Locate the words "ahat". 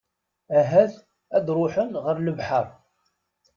0.59-0.93